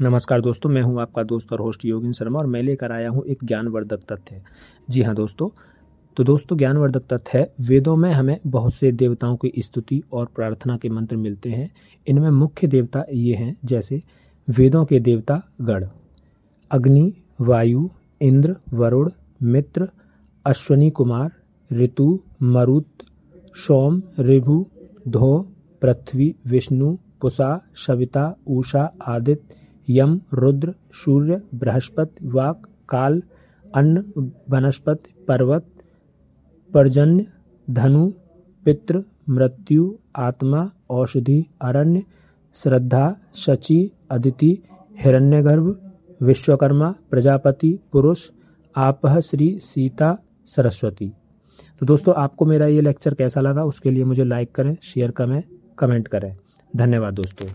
नमस्कार 0.00 0.40
दोस्तों, 0.40 0.70
मैं 0.70 0.80
हूँ 0.82 1.00
आपका 1.00 1.22
दोस्त 1.22 1.52
और 1.52 1.60
होस्ट 1.60 1.84
योगिन 1.84 2.12
शर्मा 2.12 2.38
और 2.38 2.46
मैं 2.46 2.60
लेकर 2.62 2.92
आया 2.92 3.08
हूँ 3.10 3.24
एक 3.24 3.38
ज्ञानवर्धक 3.44 4.02
तथ्य। 4.12 4.40
जी 4.90 5.02
हाँ 5.02 5.14
दोस्तों 5.14 5.48
तो 6.16 6.24
दोस्तों 6.24 6.56
ज्ञानवर्धक 6.58 7.02
तथ्य 7.12 7.38
है, 7.38 7.52
वेदों 7.60 7.96
में 7.96 8.12
हमें 8.12 8.38
बहुत 8.46 8.74
से 8.74 8.92
देवताओं 8.92 9.36
की 9.36 9.52
स्तुति 9.58 10.02
और 10.12 10.26
प्रार्थना 10.36 10.76
के 10.76 10.88
मंत्र 10.88 11.16
मिलते 11.16 11.50
हैं। 11.50 11.70
इनमें 12.06 12.30
मुख्य 12.30 12.66
देवता 12.66 13.04
ये 13.12 13.34
हैं, 13.34 13.56
जैसे 13.64 14.02
वेदों 14.48 14.84
के 14.84 15.00
देवता 15.00 15.42
गण। 15.60 15.88
अग्नि, 16.70 17.12
वायु, 17.40 17.88
इंद्र, 18.20 18.56
वरुण, 18.74 19.10
मित्र, 19.42 19.88
अश्वनी 20.46 20.90
कुमार, 20.90 21.30
ऋतु, 21.70 22.18
मरुत, 22.42 23.06
सोम 23.56 24.02
ऋभु 24.20 24.64
धो, 25.08 25.38
पृथ्वी, 25.82 26.34
विष्णु, 26.46 26.96
पुषा, 27.20 27.56
सविता 27.86 28.34
उषा 28.48 28.92
आदित्य 29.08 29.66
यम, 29.88 30.20
रुद्र, 30.34 30.74
सूर्य, 30.92 31.42
बृहस्पति, 31.54 32.28
वाक, 32.28 32.62
काल, 32.88 33.22
अन्न, 33.74 34.30
वनस्पति, 34.50 35.24
पर्वत, 35.28 35.66
पर्जन्य, 36.74 37.26
धनु, 37.70 38.12
पितृ, 38.64 39.00
मृत्यु, 39.28 39.98
आत्मा, 40.16 40.70
औषधि, 40.90 41.46
अरण्य, 41.60 42.02
श्रद्धा, 42.54 43.16
शचि, 43.34 43.90
अदिति, 44.10 44.62
हिरण्यगर्भ, 44.98 45.92
विश्वकर्मा, 46.22 46.94
प्रजापति, 47.10 47.78
पुरुष 47.92 48.30
आपह 48.76 49.20
श्री 49.20 49.58
सीता, 49.60 50.18
सरस्वती। 50.46 51.12
तो 51.80 51.86
दोस्तों, 51.86 52.14
आपको 52.14 52.46
मेरा 52.46 52.66
ये 52.66 52.80
लेक्चर 52.80 53.14
कैसा 53.14 53.40
लगा, 53.40 53.64
उसके 53.64 53.90
लिए 53.90 54.04
मुझे 54.04 54.24
लाइक 54.24 54.52
करें, 54.52 54.76
शेयर 54.82 55.10
करें, 55.10 55.42
कमेंट 55.78 56.08
करें। 56.08 56.36
धन्यवाद 56.76 57.14
दोस्तों। 57.14 57.48